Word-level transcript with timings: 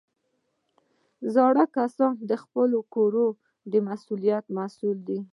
زاړه 1.33 1.65
کسان 1.75 2.13
د 2.29 2.31
خپلو 2.43 2.79
کورو 2.93 3.27
د 3.71 3.73
ساتنې 3.87 4.31
مسؤل 4.57 4.97
دي 5.07 5.19